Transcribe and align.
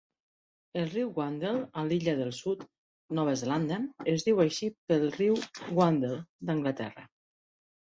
El 0.83 0.85
riu 0.93 1.11
Wandle 1.19 1.51
a 1.81 1.83
l'Illa 1.89 2.15
del 2.21 2.31
Sud, 2.37 2.63
Nova 3.21 3.37
Zelanda, 3.43 3.79
es 4.15 4.27
diu 4.31 4.43
així 4.47 4.73
pel 4.95 5.07
riu 5.21 5.39
Wandle 5.83 6.13
d'Anglaterra. 6.51 7.09